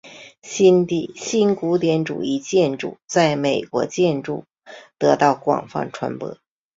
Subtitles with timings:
[0.41, 0.83] 新
[1.55, 4.45] 古典主义建筑在美国建筑
[4.97, 6.39] 得到广泛传播。